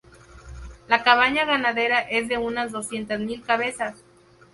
La 0.87 1.03
cabaña 1.03 1.45
ganadera 1.45 1.99
es 1.99 2.27
de 2.27 2.39
unas 2.39 2.71
doscientas 2.71 3.19
mil 3.19 3.43
cabezas. 3.43 4.01